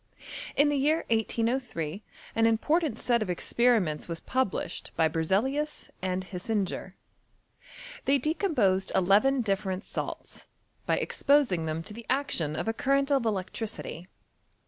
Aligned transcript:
In 0.55 0.69
the 0.69 0.77
year 0.77 1.05
1803 1.11 2.01
an 2.33 2.47
important 2.47 2.97
set 2.97 3.21
of 3.21 3.27
experi 3.27 3.79
ments 3.79 4.07
was 4.07 4.19
published 4.19 4.89
by 4.95 5.07
Berzeliua 5.07 5.91
and 6.01 6.23
Hisinger. 6.25 6.95
They 8.05 8.17
decomposed 8.17 8.91
eleven 8.95 9.41
different 9.41 9.85
salts, 9.85 10.47
by 10.87 10.97
exposing 10.97 11.67
them 11.67 11.83
to 11.83 11.93
the 11.93 12.07
action 12.09 12.55
of 12.55 12.67
a 12.67 12.73
current 12.73 13.11
of 13.11 13.27
electricity. 13.27 14.07